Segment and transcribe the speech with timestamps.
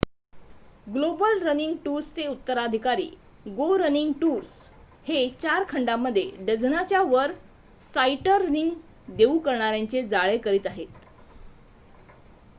[0.87, 3.05] global running tours चे उत्तराधिकारी
[3.57, 4.69] go running tours
[5.05, 7.31] हे 4 खंडामध्ये डझनाच्या वर
[7.83, 10.85] साईटरनिंग देऊ करणाऱ्यांचे जाळे करीत आहे